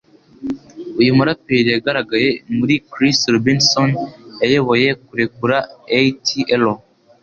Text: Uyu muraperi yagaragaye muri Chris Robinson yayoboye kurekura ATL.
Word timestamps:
Uyu 0.99 1.11
muraperi 1.17 1.67
yagaragaye 1.75 2.29
muri 2.57 2.75
Chris 2.91 3.19
Robinson 3.33 3.89
yayoboye 4.41 4.87
kurekura 5.05 5.57
ATL. 5.99 6.63